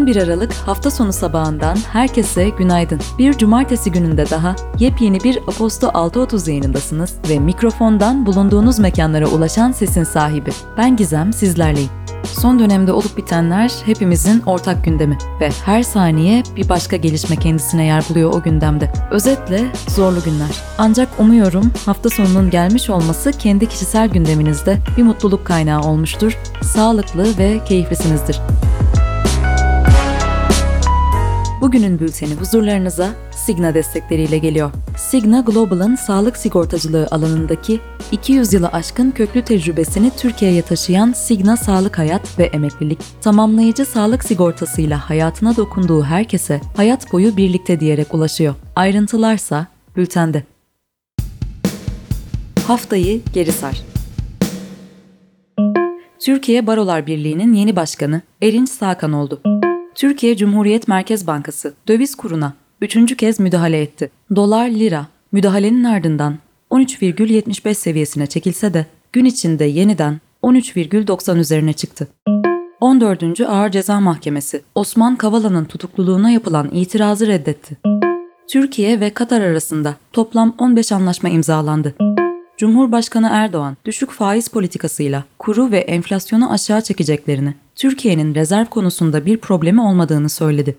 [0.00, 3.00] 11 Aralık hafta sonu sabahından herkese günaydın.
[3.18, 10.04] Bir cumartesi gününde daha yepyeni bir Aposto 6.30 yayınındasınız ve mikrofondan bulunduğunuz mekanlara ulaşan sesin
[10.04, 10.50] sahibi.
[10.76, 11.90] Ben Gizem, sizlerleyim.
[12.24, 18.04] Son dönemde olup bitenler hepimizin ortak gündemi ve her saniye bir başka gelişme kendisine yer
[18.10, 18.92] buluyor o gündemde.
[19.10, 20.62] Özetle zorlu günler.
[20.78, 27.60] Ancak umuyorum hafta sonunun gelmiş olması kendi kişisel gündeminizde bir mutluluk kaynağı olmuştur, sağlıklı ve
[27.64, 28.40] keyiflisinizdir.
[31.60, 34.70] Bugünün bülteni huzurlarınıza Signa destekleriyle geliyor.
[34.96, 37.80] Signa Global'ın sağlık sigortacılığı alanındaki
[38.12, 45.10] 200 yılı aşkın köklü tecrübesini Türkiye'ye taşıyan Signa Sağlık Hayat ve Emeklilik, tamamlayıcı sağlık sigortasıyla
[45.10, 48.54] hayatına dokunduğu herkese hayat boyu birlikte diyerek ulaşıyor.
[48.76, 49.66] Ayrıntılarsa
[49.96, 50.44] bültende.
[52.66, 53.82] Haftayı geri sar.
[56.18, 59.40] Türkiye Barolar Birliği'nin yeni başkanı Erinç Sakan oldu.
[59.94, 64.10] Türkiye Cumhuriyet Merkez Bankası döviz kuruna üçüncü kez müdahale etti.
[64.36, 66.38] Dolar lira müdahalenin ardından
[66.70, 72.08] 13,75 seviyesine çekilse de gün içinde yeniden 13,90 üzerine çıktı.
[72.80, 73.40] 14.
[73.40, 77.76] Ağır Ceza Mahkemesi Osman Kavala'nın tutukluluğuna yapılan itirazı reddetti.
[78.48, 81.94] Türkiye ve Katar arasında toplam 15 anlaşma imzalandı.
[82.60, 89.80] Cumhurbaşkanı Erdoğan düşük faiz politikasıyla kuru ve enflasyonu aşağı çekeceklerini, Türkiye'nin rezerv konusunda bir problemi
[89.80, 90.76] olmadığını söyledi.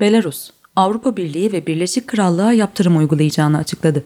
[0.00, 4.04] Belarus, Avrupa Birliği ve Birleşik Krallığa yaptırım uygulayacağını açıkladı.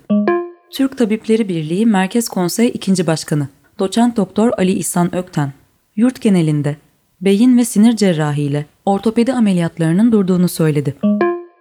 [0.71, 3.07] Türk Tabipleri Birliği Merkez Konsey 2.
[3.07, 5.53] Başkanı Doçent Doktor Ali İhsan Ökten,
[5.97, 6.77] yurt genelinde
[7.21, 10.95] beyin ve sinir cerrahi ile ortopedi ameliyatlarının durduğunu söyledi.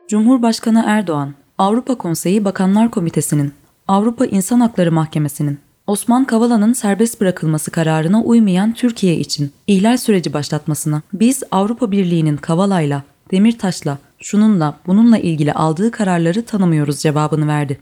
[0.10, 3.54] Cumhurbaşkanı Erdoğan, Avrupa Konseyi Bakanlar Komitesi'nin
[3.94, 11.02] Avrupa İnsan Hakları Mahkemesi'nin Osman Kavala'nın serbest bırakılması kararına uymayan Türkiye için ihlal süreci başlatmasına
[11.14, 17.80] biz Avrupa Birliği'nin Kavala'yla, Demirtaş'la, şununla, bununla ilgili aldığı kararları tanımıyoruz cevabını verdi.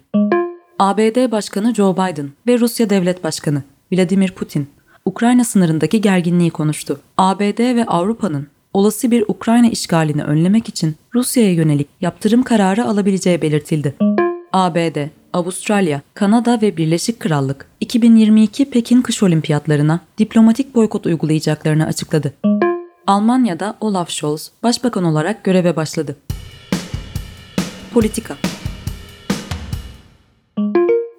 [0.79, 4.67] ABD Başkanı Joe Biden ve Rusya Devlet Başkanı Vladimir Putin
[5.05, 6.99] Ukrayna sınırındaki gerginliği konuştu.
[7.17, 13.95] ABD ve Avrupa'nın olası bir Ukrayna işgalini önlemek için Rusya'ya yönelik yaptırım kararı alabileceği belirtildi.
[14.53, 22.33] ABD, Avustralya, Kanada ve Birleşik Krallık 2022 Pekin Kış Olimpiyatlarına diplomatik boykot uygulayacaklarını açıkladı.
[23.07, 26.15] Almanya'da Olaf Scholz başbakan olarak göreve başladı.
[27.93, 28.37] Politika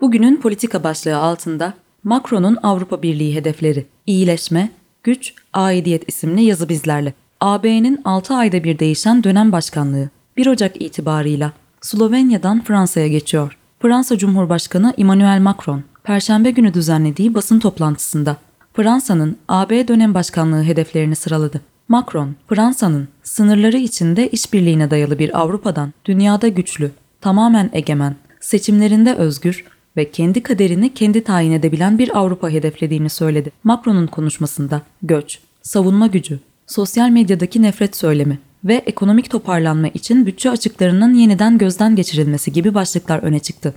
[0.01, 1.75] Bugünün politika başlığı altında
[2.05, 4.71] Macron'un Avrupa Birliği hedefleri, iyileşme,
[5.03, 7.15] güç, aidiyet isimli yazı bizlerle.
[7.41, 13.59] AB'nin 6 ayda bir değişen dönem başkanlığı 1 Ocak itibarıyla Slovenya'dan Fransa'ya geçiyor.
[13.83, 18.37] Fransa Cumhurbaşkanı Emmanuel Macron, Perşembe günü düzenlediği basın toplantısında
[18.75, 21.61] Fransa'nın AB dönem başkanlığı hedeflerini sıraladı.
[21.89, 26.91] Macron, Fransa'nın sınırları içinde işbirliğine dayalı bir Avrupa'dan dünyada güçlü,
[27.21, 29.65] tamamen egemen, seçimlerinde özgür
[29.97, 33.53] ve kendi kaderini kendi tayin edebilen bir Avrupa hedeflediğini söyledi.
[33.65, 41.15] Macron'un konuşmasında göç, savunma gücü, sosyal medyadaki nefret söylemi ve ekonomik toparlanma için bütçe açıklarının
[41.15, 43.75] yeniden gözden geçirilmesi gibi başlıklar öne çıktı.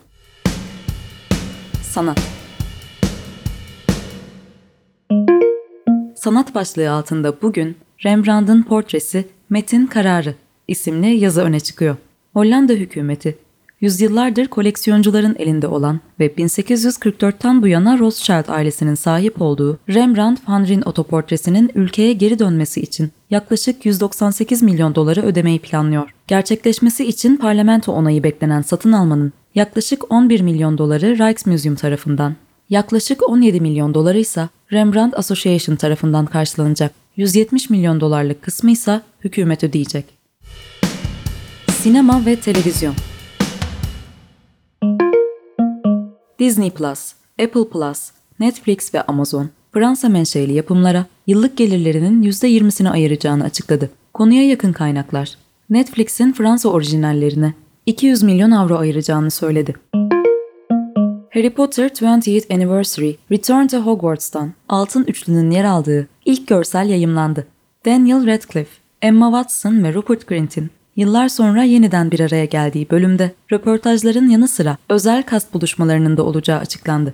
[1.82, 2.22] Sanat
[6.16, 10.36] Sanat başlığı altında bugün Rembrandt'ın portresi Metin Kararı
[10.68, 11.96] isimli yazı öne çıkıyor.
[12.34, 13.38] Hollanda hükümeti
[13.82, 20.82] yüzyıllardır koleksiyoncuların elinde olan ve 1844'ten bu yana Rothschild ailesinin sahip olduğu Rembrandt van Rijn
[20.82, 26.16] otoportresinin ülkeye geri dönmesi için yaklaşık 198 milyon doları ödemeyi planlıyor.
[26.28, 32.36] Gerçekleşmesi için parlamento onayı beklenen satın almanın yaklaşık 11 milyon doları Rijksmuseum tarafından,
[32.70, 36.92] yaklaşık 17 milyon doları ise Rembrandt Association tarafından karşılanacak.
[37.16, 40.06] 170 milyon dolarlık kısmı ise hükümet ödeyecek.
[41.72, 42.96] Sinema ve televizyon
[46.40, 53.90] Disney Plus, Apple Plus, Netflix ve Amazon, Fransa menşeli yapımlara yıllık gelirlerinin %20'sini ayıracağını açıkladı.
[54.14, 55.38] Konuya yakın kaynaklar,
[55.70, 57.54] Netflix'in Fransa orijinallerine
[57.86, 59.74] 200 milyon avro ayıracağını söyledi.
[61.34, 67.48] Harry Potter 20th Anniversary Return to Hogwarts'tan Altın Üçlü'nün yer aldığı ilk görsel yayımlandı.
[67.86, 68.72] Daniel Radcliffe,
[69.02, 74.78] Emma Watson ve Rupert Grint'in yıllar sonra yeniden bir araya geldiği bölümde röportajların yanı sıra
[74.90, 77.14] özel kast buluşmalarının da olacağı açıklandı.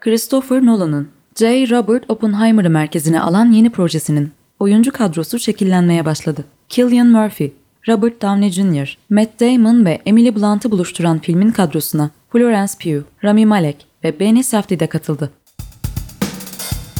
[0.00, 1.08] Christopher Nolan'ın
[1.38, 1.70] J.
[1.70, 6.44] Robert Oppenheimer'ı merkezine alan yeni projesinin oyuncu kadrosu şekillenmeye başladı.
[6.68, 7.52] Cillian Murphy,
[7.88, 13.86] Robert Downey Jr., Matt Damon ve Emily Blunt'ı buluşturan filmin kadrosuna Florence Pugh, Rami Malek
[14.04, 15.30] ve Benny Safdie de katıldı.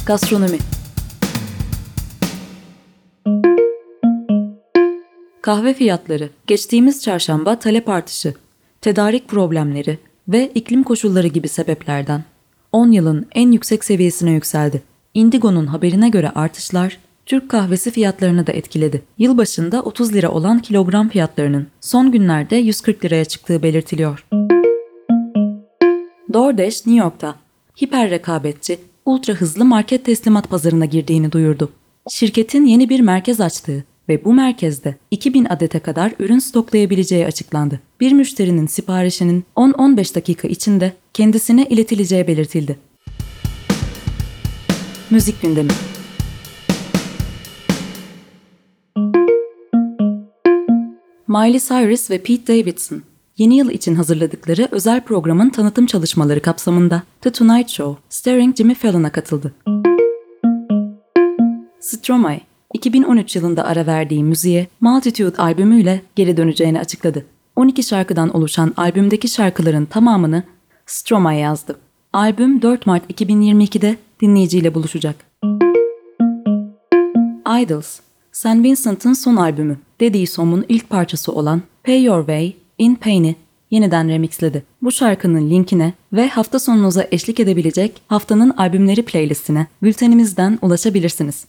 [0.05, 0.57] Gastronomi
[5.47, 8.33] Kahve fiyatları, geçtiğimiz çarşamba talep artışı,
[8.81, 12.23] tedarik problemleri ve iklim koşulları gibi sebeplerden
[12.71, 14.81] 10 yılın en yüksek seviyesine yükseldi.
[15.13, 19.01] Indigo'nun haberine göre artışlar Türk kahvesi fiyatlarını da etkiledi.
[19.17, 24.25] Yılbaşında 30 lira olan kilogram fiyatlarının son günlerde 140 liraya çıktığı belirtiliyor.
[26.33, 27.35] DoorDash New York'ta
[27.81, 31.69] hiper rekabetçi, ultra hızlı market teslimat pazarına girdiğini duyurdu.
[32.09, 37.79] Şirketin yeni bir merkez açtığı ve bu merkezde 2000 adete kadar ürün stoklayabileceği açıklandı.
[37.99, 42.79] Bir müşterinin siparişinin 10-15 dakika içinde kendisine iletileceği belirtildi.
[45.09, 45.71] Müzik gündemi
[51.27, 53.03] Miley Cyrus ve Pete Davidson
[53.37, 59.11] yeni yıl için hazırladıkları özel programın tanıtım çalışmaları kapsamında The Tonight Show starring Jimmy Fallon'a
[59.11, 59.53] katıldı.
[61.79, 62.41] Stromae,
[62.73, 67.25] 2013 yılında ara verdiği müziğe Multitude albümüyle geri döneceğini açıkladı.
[67.55, 70.43] 12 şarkıdan oluşan albümdeki şarkıların tamamını
[70.85, 71.79] Stromae yazdı.
[72.13, 75.15] Albüm 4 Mart 2022'de dinleyiciyle buluşacak.
[77.61, 77.99] Idols,
[78.31, 78.45] St.
[78.45, 83.35] Vincent'ın son albümü Daddy Som'un ilk parçası olan Pay Your Way in Pain'i
[83.71, 84.63] yeniden remixledi.
[84.81, 91.45] Bu şarkının linkine ve hafta sonunuza eşlik edebilecek haftanın albümleri playlistine bültenimizden ulaşabilirsiniz.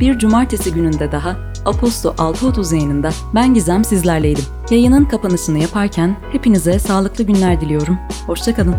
[0.00, 4.44] Bir cumartesi gününde daha Aposto 6.30 yayınında ben Gizem sizlerleydim.
[4.70, 7.98] Yayının kapanışını yaparken hepinize sağlıklı günler diliyorum.
[8.26, 8.76] Hoşçakalın.